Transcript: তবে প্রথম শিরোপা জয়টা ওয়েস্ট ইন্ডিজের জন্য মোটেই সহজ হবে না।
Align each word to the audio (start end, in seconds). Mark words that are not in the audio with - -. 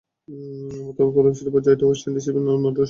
তবে 0.95 1.09
প্রথম 1.15 1.33
শিরোপা 1.37 1.59
জয়টা 1.59 1.85
ওয়েস্ট 1.85 2.03
ইন্ডিজের 2.07 2.33
জন্য 2.35 2.47
মোটেই 2.47 2.59
সহজ 2.61 2.61
হবে 2.61 2.67
না। 2.67 2.79